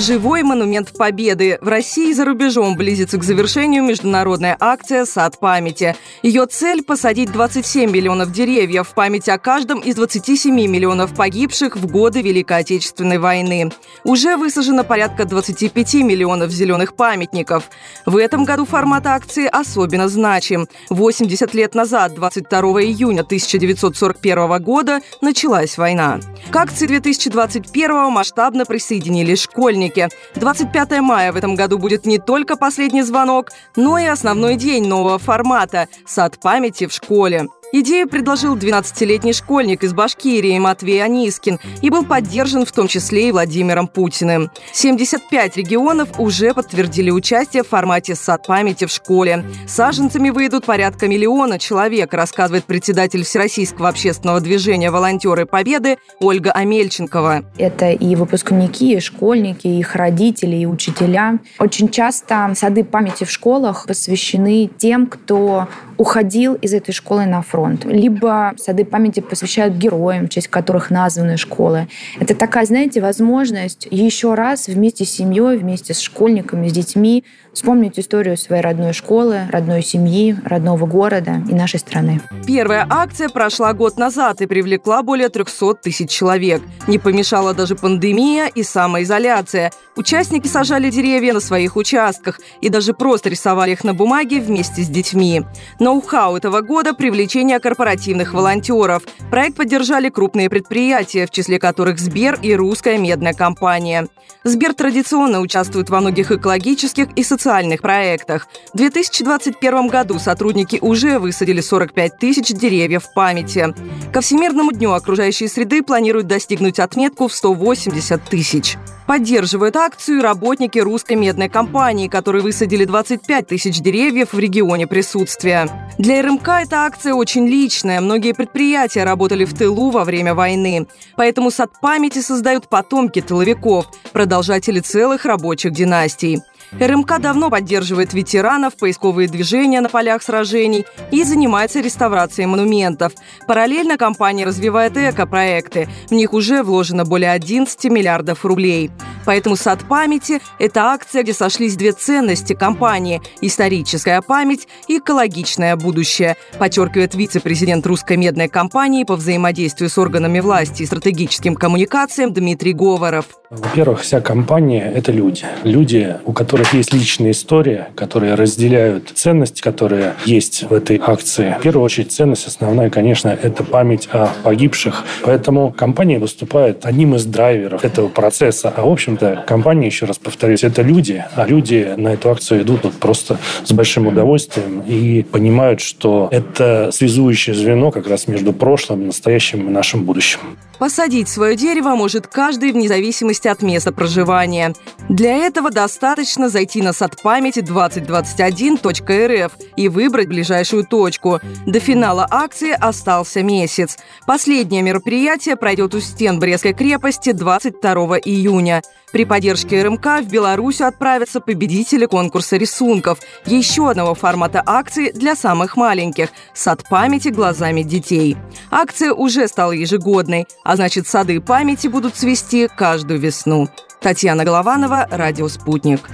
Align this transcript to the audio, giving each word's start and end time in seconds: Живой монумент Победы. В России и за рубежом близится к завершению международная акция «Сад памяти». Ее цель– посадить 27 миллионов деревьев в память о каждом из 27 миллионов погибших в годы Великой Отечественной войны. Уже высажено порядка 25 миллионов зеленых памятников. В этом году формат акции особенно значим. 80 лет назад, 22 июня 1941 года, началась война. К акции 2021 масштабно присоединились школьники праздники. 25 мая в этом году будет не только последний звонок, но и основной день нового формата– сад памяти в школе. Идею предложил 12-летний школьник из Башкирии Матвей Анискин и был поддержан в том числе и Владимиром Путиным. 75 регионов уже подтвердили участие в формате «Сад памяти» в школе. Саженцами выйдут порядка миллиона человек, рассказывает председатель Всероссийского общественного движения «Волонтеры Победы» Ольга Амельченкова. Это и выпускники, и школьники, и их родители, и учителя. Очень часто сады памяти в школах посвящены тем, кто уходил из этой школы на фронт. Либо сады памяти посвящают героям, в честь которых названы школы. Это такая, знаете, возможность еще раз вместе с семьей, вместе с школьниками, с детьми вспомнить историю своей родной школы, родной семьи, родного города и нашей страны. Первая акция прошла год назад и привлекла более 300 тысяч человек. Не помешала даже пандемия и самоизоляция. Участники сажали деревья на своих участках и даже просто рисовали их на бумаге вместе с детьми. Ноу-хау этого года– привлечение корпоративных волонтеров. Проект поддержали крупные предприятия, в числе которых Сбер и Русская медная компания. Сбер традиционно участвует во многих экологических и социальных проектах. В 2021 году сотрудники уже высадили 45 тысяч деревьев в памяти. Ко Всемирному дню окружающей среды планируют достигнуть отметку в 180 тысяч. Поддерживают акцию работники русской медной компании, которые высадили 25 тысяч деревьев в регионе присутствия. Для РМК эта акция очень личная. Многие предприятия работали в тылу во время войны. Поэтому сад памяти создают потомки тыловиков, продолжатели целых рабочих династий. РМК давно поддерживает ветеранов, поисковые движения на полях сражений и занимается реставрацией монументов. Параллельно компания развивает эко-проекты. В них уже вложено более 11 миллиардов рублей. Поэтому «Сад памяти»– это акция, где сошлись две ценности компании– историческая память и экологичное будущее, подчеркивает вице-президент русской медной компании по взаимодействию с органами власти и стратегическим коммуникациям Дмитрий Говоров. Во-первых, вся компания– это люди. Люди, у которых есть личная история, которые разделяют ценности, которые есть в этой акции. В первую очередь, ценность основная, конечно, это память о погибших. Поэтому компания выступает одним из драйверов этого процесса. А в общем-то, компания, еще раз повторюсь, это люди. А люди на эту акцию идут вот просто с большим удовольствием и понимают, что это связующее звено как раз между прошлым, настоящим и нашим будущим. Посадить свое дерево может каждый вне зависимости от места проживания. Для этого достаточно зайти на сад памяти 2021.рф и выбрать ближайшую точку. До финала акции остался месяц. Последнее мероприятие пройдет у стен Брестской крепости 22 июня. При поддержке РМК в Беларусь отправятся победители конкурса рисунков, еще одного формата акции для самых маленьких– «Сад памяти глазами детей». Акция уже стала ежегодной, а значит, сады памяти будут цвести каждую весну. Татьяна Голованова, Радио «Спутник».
Живой 0.00 0.42
монумент 0.42 0.96
Победы. 0.96 1.58
В 1.60 1.68
России 1.68 2.08
и 2.08 2.14
за 2.14 2.24
рубежом 2.24 2.74
близится 2.74 3.18
к 3.18 3.22
завершению 3.22 3.82
международная 3.82 4.56
акция 4.58 5.04
«Сад 5.04 5.38
памяти». 5.38 5.94
Ее 6.22 6.46
цель– 6.46 6.82
посадить 6.86 7.30
27 7.30 7.90
миллионов 7.90 8.32
деревьев 8.32 8.88
в 8.88 8.94
память 8.94 9.28
о 9.28 9.36
каждом 9.36 9.80
из 9.80 9.96
27 9.96 10.54
миллионов 10.54 11.14
погибших 11.14 11.76
в 11.76 11.86
годы 11.86 12.22
Великой 12.22 12.60
Отечественной 12.60 13.18
войны. 13.18 13.72
Уже 14.02 14.38
высажено 14.38 14.84
порядка 14.84 15.26
25 15.26 15.94
миллионов 15.96 16.50
зеленых 16.50 16.94
памятников. 16.94 17.64
В 18.06 18.16
этом 18.16 18.46
году 18.46 18.64
формат 18.64 19.06
акции 19.06 19.46
особенно 19.52 20.08
значим. 20.08 20.66
80 20.88 21.52
лет 21.52 21.74
назад, 21.74 22.14
22 22.14 22.58
июня 22.84 23.20
1941 23.20 24.62
года, 24.62 25.00
началась 25.20 25.76
война. 25.76 26.20
К 26.50 26.56
акции 26.56 26.86
2021 26.86 28.10
масштабно 28.10 28.64
присоединились 28.64 29.42
школьники 29.42 29.89
праздники. 29.90 30.08
25 30.34 31.00
мая 31.00 31.32
в 31.32 31.36
этом 31.36 31.54
году 31.54 31.78
будет 31.78 32.06
не 32.06 32.18
только 32.18 32.56
последний 32.56 33.02
звонок, 33.02 33.50
но 33.76 33.98
и 33.98 34.06
основной 34.06 34.56
день 34.56 34.86
нового 34.86 35.18
формата– 35.18 35.88
сад 36.06 36.38
памяти 36.40 36.86
в 36.86 36.92
школе. 36.92 37.48
Идею 37.72 38.08
предложил 38.08 38.56
12-летний 38.56 39.32
школьник 39.32 39.84
из 39.84 39.92
Башкирии 39.92 40.58
Матвей 40.58 41.04
Анискин 41.04 41.60
и 41.82 41.88
был 41.88 42.04
поддержан 42.04 42.66
в 42.66 42.72
том 42.72 42.88
числе 42.88 43.28
и 43.28 43.32
Владимиром 43.32 43.86
Путиным. 43.86 44.50
75 44.72 45.56
регионов 45.56 46.18
уже 46.18 46.52
подтвердили 46.52 47.10
участие 47.10 47.62
в 47.62 47.68
формате 47.68 48.16
«Сад 48.16 48.44
памяти» 48.48 48.86
в 48.86 48.90
школе. 48.90 49.44
Саженцами 49.68 50.30
выйдут 50.30 50.66
порядка 50.66 51.06
миллиона 51.06 51.60
человек, 51.60 52.12
рассказывает 52.12 52.64
председатель 52.64 53.22
Всероссийского 53.22 53.88
общественного 53.88 54.40
движения 54.40 54.90
«Волонтеры 54.90 55.46
Победы» 55.46 55.98
Ольга 56.18 56.50
Амельченкова. 56.50 57.44
Это 57.56 57.92
и 57.92 58.16
выпускники, 58.16 58.96
и 58.96 59.00
школьники, 59.00 59.68
и 59.68 59.78
их 59.78 59.94
родители, 59.94 60.56
и 60.56 60.66
учителя. 60.66 61.38
Очень 61.60 61.88
часто 61.88 62.52
сады 62.56 62.82
памяти 62.82 63.22
в 63.22 63.30
школах 63.30 63.86
посвящены 63.86 64.68
тем, 64.76 65.06
кто 65.06 65.68
уходил 65.98 66.54
из 66.54 66.74
этой 66.74 66.92
школы 66.92 67.26
на 67.26 67.42
фронт. 67.42 67.59
Либо 67.84 68.52
сады 68.56 68.84
памяти 68.84 69.20
посвящают 69.20 69.74
героям, 69.74 70.26
в 70.26 70.28
честь 70.30 70.48
которых 70.48 70.90
названы 70.90 71.36
школы. 71.36 71.88
Это 72.18 72.34
такая, 72.34 72.64
знаете, 72.66 73.00
возможность 73.00 73.86
еще 73.90 74.34
раз 74.34 74.68
вместе 74.68 75.04
с 75.04 75.10
семьей, 75.10 75.56
вместе 75.56 75.94
с 75.94 76.00
школьниками, 76.00 76.68
с 76.68 76.72
детьми 76.72 77.24
вспомнить 77.52 77.98
историю 77.98 78.36
своей 78.36 78.62
родной 78.62 78.92
школы, 78.92 79.42
родной 79.50 79.82
семьи, 79.82 80.36
родного 80.44 80.86
города 80.86 81.42
и 81.48 81.54
нашей 81.54 81.80
страны. 81.80 82.20
Первая 82.46 82.86
акция 82.88 83.28
прошла 83.28 83.72
год 83.72 83.98
назад 83.98 84.40
и 84.40 84.46
привлекла 84.46 85.02
более 85.02 85.28
300 85.28 85.74
тысяч 85.74 86.10
человек. 86.10 86.62
Не 86.86 86.98
помешала 86.98 87.54
даже 87.54 87.74
пандемия 87.74 88.46
и 88.46 88.62
самоизоляция. 88.62 89.72
Участники 89.96 90.46
сажали 90.46 90.90
деревья 90.90 91.32
на 91.32 91.40
своих 91.40 91.76
участках 91.76 92.40
и 92.60 92.68
даже 92.68 92.94
просто 92.94 93.28
рисовали 93.28 93.72
их 93.72 93.84
на 93.84 93.94
бумаге 93.94 94.40
вместе 94.40 94.82
с 94.82 94.88
детьми. 94.88 95.42
Ноу-хау 95.78 96.36
этого 96.36 96.60
года– 96.60 96.94
привлечение 96.94 97.49
корпоративных 97.58 98.34
волонтеров. 98.34 99.02
Проект 99.30 99.56
поддержали 99.56 100.08
крупные 100.08 100.48
предприятия, 100.48 101.26
в 101.26 101.30
числе 101.30 101.58
которых 101.58 101.98
Сбер 101.98 102.38
и 102.42 102.54
Русская 102.54 102.98
медная 102.98 103.34
компания. 103.34 104.06
Сбер 104.44 104.74
традиционно 104.74 105.40
участвует 105.40 105.90
во 105.90 106.00
многих 106.00 106.30
экологических 106.30 107.08
и 107.16 107.22
социальных 107.22 107.82
проектах. 107.82 108.46
В 108.72 108.76
2021 108.76 109.88
году 109.88 110.18
сотрудники 110.18 110.78
уже 110.80 111.18
высадили 111.18 111.60
45 111.60 112.18
тысяч 112.18 112.48
деревьев 112.48 113.04
в 113.04 113.14
памяти. 113.14 113.74
Ко 114.12 114.20
Всемирному 114.20 114.72
дню 114.72 114.92
окружающей 114.92 115.48
среды 115.48 115.82
планируют 115.82 116.26
достигнуть 116.26 116.78
отметку 116.78 117.28
в 117.28 117.34
180 117.34 118.22
тысяч. 118.24 118.76
Поддерживают 119.10 119.74
акцию 119.74 120.22
работники 120.22 120.78
русской 120.78 121.14
медной 121.14 121.48
компании, 121.48 122.06
которые 122.06 122.44
высадили 122.44 122.84
25 122.84 123.44
тысяч 123.44 123.80
деревьев 123.80 124.32
в 124.32 124.38
регионе 124.38 124.86
присутствия. 124.86 125.68
Для 125.98 126.22
РМК 126.22 126.48
эта 126.62 126.84
акция 126.84 127.14
очень 127.14 127.48
личная. 127.48 128.00
Многие 128.00 128.34
предприятия 128.34 129.02
работали 129.02 129.44
в 129.44 129.52
тылу 129.52 129.90
во 129.90 130.04
время 130.04 130.36
войны. 130.36 130.86
Поэтому 131.16 131.50
сад 131.50 131.72
памяти 131.82 132.20
создают 132.20 132.68
потомки 132.68 133.20
тыловиков, 133.20 133.86
продолжатели 134.12 134.78
целых 134.78 135.24
рабочих 135.24 135.72
династий. 135.72 136.38
РМК 136.78 137.18
давно 137.20 137.50
поддерживает 137.50 138.14
ветеранов, 138.14 138.76
поисковые 138.76 139.28
движения 139.28 139.80
на 139.80 139.88
полях 139.88 140.22
сражений 140.22 140.84
и 141.10 141.24
занимается 141.24 141.80
реставрацией 141.80 142.46
монументов. 142.46 143.12
Параллельно 143.46 143.96
компания 143.96 144.44
развивает 144.44 144.96
эко-проекты. 144.96 145.88
В 146.08 146.12
них 146.12 146.32
уже 146.32 146.62
вложено 146.62 147.04
более 147.04 147.32
11 147.32 147.84
миллиардов 147.86 148.44
рублей. 148.44 148.90
Поэтому 149.26 149.56
«Сад 149.56 149.80
памяти»– 149.88 150.40
это 150.58 150.84
акция, 150.84 151.22
где 151.22 151.34
сошлись 151.34 151.76
две 151.76 151.92
ценности 151.92 152.54
компании– 152.54 153.20
историческая 153.40 154.22
память 154.22 154.66
и 154.88 154.98
экологичное 154.98 155.76
будущее, 155.76 156.36
подчеркивает 156.58 157.14
вице-президент 157.14 157.86
русской 157.86 158.16
медной 158.16 158.48
компании 158.48 159.04
по 159.04 159.16
взаимодействию 159.16 159.90
с 159.90 159.98
органами 159.98 160.40
власти 160.40 160.82
и 160.82 160.86
стратегическим 160.86 161.54
коммуникациям 161.54 162.32
Дмитрий 162.32 162.72
Говоров. 162.72 163.39
Во-первых, 163.50 164.02
вся 164.02 164.20
компания– 164.20 164.92
это 164.94 165.10
люди. 165.10 165.42
Люди, 165.64 166.14
у 166.24 166.32
которых 166.32 166.72
есть 166.72 166.92
личная 166.92 167.32
история, 167.32 167.88
которые 167.96 168.36
разделяют 168.36 169.10
ценности, 169.12 169.60
которые 169.60 170.14
есть 170.24 170.70
в 170.70 170.72
этой 170.72 171.00
акции. 171.04 171.56
В 171.58 171.62
первую 171.62 171.82
очередь, 171.82 172.12
ценность 172.12 172.46
основная, 172.46 172.90
конечно, 172.90 173.28
это 173.28 173.64
память 173.64 174.08
о 174.12 174.28
погибших. 174.44 175.04
Поэтому 175.24 175.72
компания 175.72 176.20
выступает 176.20 176.86
одним 176.86 177.16
из 177.16 177.24
драйверов 177.24 177.84
этого 177.84 178.06
процесса. 178.06 178.72
А 178.76 178.82
в 178.82 178.88
общем-то, 178.88 179.42
компания, 179.48 179.86
еще 179.86 180.06
раз 180.06 180.18
повторюсь, 180.18 180.62
это 180.62 180.82
люди. 180.82 181.24
А 181.34 181.44
люди 181.44 181.94
на 181.96 182.12
эту 182.12 182.30
акцию 182.30 182.62
идут 182.62 182.84
вот 182.84 182.94
просто 182.94 183.38
с 183.64 183.72
большим 183.72 184.06
удовольствием 184.06 184.84
и 184.86 185.24
понимают, 185.24 185.80
что 185.80 186.28
это 186.30 186.90
связующее 186.92 187.56
звено 187.56 187.90
как 187.90 188.06
раз 188.06 188.28
между 188.28 188.52
прошлым, 188.52 189.06
настоящим 189.06 189.66
и 189.66 189.72
нашим 189.72 190.04
будущим. 190.04 190.38
Посадить 190.80 191.28
свое 191.28 191.56
дерево 191.56 191.94
может 191.94 192.26
каждый 192.26 192.72
вне 192.72 192.88
зависимости 192.88 193.46
от 193.48 193.60
места 193.60 193.92
проживания. 193.92 194.74
Для 195.10 195.36
этого 195.36 195.70
достаточно 195.70 196.48
зайти 196.48 196.80
на 196.80 196.94
сад 196.94 197.20
памяти 197.22 197.58
2021.рф 197.58 199.52
и 199.76 199.88
выбрать 199.88 200.28
ближайшую 200.28 200.86
точку. 200.86 201.38
До 201.66 201.80
финала 201.80 202.26
акции 202.30 202.70
остался 202.70 203.42
месяц. 203.42 203.98
Последнее 204.26 204.80
мероприятие 204.80 205.56
пройдет 205.56 205.94
у 205.94 206.00
стен 206.00 206.38
Брестской 206.38 206.72
крепости 206.72 207.32
22 207.32 208.18
июня. 208.20 208.80
При 209.12 209.24
поддержке 209.24 209.82
РМК 209.82 210.20
в 210.22 210.28
Беларусь 210.30 210.80
отправятся 210.80 211.40
победители 211.40 212.06
конкурса 212.06 212.56
рисунков, 212.56 213.18
еще 213.44 213.90
одного 213.90 214.14
формата 214.14 214.62
акции 214.64 215.10
для 215.10 215.34
самых 215.34 215.76
маленьких– 215.76 216.28
«Сад 216.54 216.84
памяти 216.88 217.28
глазами 217.28 217.82
детей». 217.82 218.36
Акция 218.70 219.12
уже 219.12 219.48
стала 219.48 219.72
ежегодной, 219.72 220.46
а 220.70 220.76
значит, 220.76 221.08
сады 221.08 221.40
памяти 221.40 221.88
будут 221.88 222.14
цвести 222.14 222.68
каждую 222.68 223.18
весну. 223.18 223.68
Татьяна 224.00 224.44
Голованова, 224.44 225.04
Радио 225.10 225.48
«Спутник». 225.48 226.08